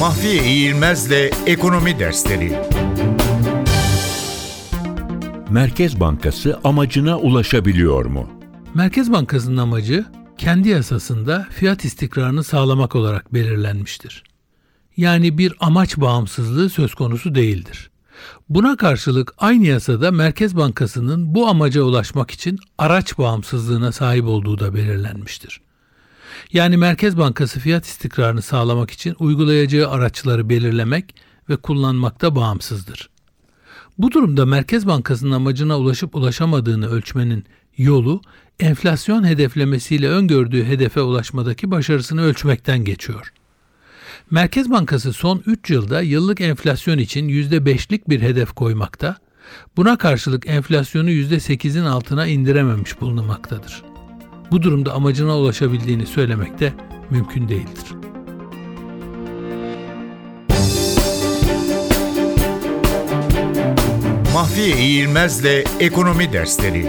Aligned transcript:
Mahfiye 0.00 0.44
İğilmez'le 0.44 1.30
Ekonomi 1.46 1.98
Dersleri 1.98 2.58
Merkez 5.50 6.00
Bankası 6.00 6.60
amacına 6.64 7.18
ulaşabiliyor 7.18 8.04
mu? 8.04 8.30
Merkez 8.74 9.12
Bankası'nın 9.12 9.56
amacı 9.56 10.04
kendi 10.38 10.68
yasasında 10.68 11.46
fiyat 11.50 11.84
istikrarını 11.84 12.44
sağlamak 12.44 12.96
olarak 12.96 13.34
belirlenmiştir. 13.34 14.24
Yani 14.96 15.38
bir 15.38 15.52
amaç 15.60 15.96
bağımsızlığı 15.96 16.70
söz 16.70 16.94
konusu 16.94 17.34
değildir. 17.34 17.90
Buna 18.48 18.76
karşılık 18.76 19.34
aynı 19.38 19.66
yasada 19.66 20.10
Merkez 20.10 20.56
Bankası'nın 20.56 21.34
bu 21.34 21.48
amaca 21.48 21.82
ulaşmak 21.82 22.30
için 22.30 22.58
araç 22.78 23.18
bağımsızlığına 23.18 23.92
sahip 23.92 24.24
olduğu 24.24 24.58
da 24.58 24.74
belirlenmiştir. 24.74 25.60
Yani 26.52 26.76
Merkez 26.76 27.18
Bankası 27.18 27.60
fiyat 27.60 27.86
istikrarını 27.86 28.42
sağlamak 28.42 28.90
için 28.90 29.16
uygulayacağı 29.18 29.90
araçları 29.90 30.48
belirlemek 30.48 31.14
ve 31.48 31.56
kullanmakta 31.56 32.36
bağımsızdır. 32.36 33.10
Bu 33.98 34.12
durumda 34.12 34.46
Merkez 34.46 34.86
Bankası'nın 34.86 35.32
amacına 35.32 35.78
ulaşıp 35.78 36.14
ulaşamadığını 36.14 36.88
ölçmenin 36.90 37.44
yolu 37.76 38.20
enflasyon 38.60 39.24
hedeflemesiyle 39.24 40.08
öngördüğü 40.08 40.64
hedefe 40.64 41.00
ulaşmadaki 41.00 41.70
başarısını 41.70 42.22
ölçmekten 42.22 42.84
geçiyor. 42.84 43.32
Merkez 44.30 44.70
Bankası 44.70 45.12
son 45.12 45.42
3 45.46 45.70
yılda 45.70 46.00
yıllık 46.00 46.40
enflasyon 46.40 46.98
için 46.98 47.28
%5'lik 47.28 48.08
bir 48.08 48.20
hedef 48.20 48.52
koymakta, 48.52 49.16
buna 49.76 49.98
karşılık 49.98 50.46
enflasyonu 50.46 51.10
%8'in 51.10 51.84
altına 51.84 52.26
indirememiş 52.26 53.00
bulunmaktadır. 53.00 53.82
Bu 54.50 54.62
durumda 54.62 54.92
amacına 54.92 55.38
ulaşabildiğini 55.38 56.06
söylemek 56.06 56.60
de 56.60 56.72
mümkün 57.10 57.48
değildir. 57.48 57.94
Mahfiye 64.34 64.76
İğilmez'le 64.76 65.64
Ekonomi 65.80 66.32
Dersleri 66.32 66.88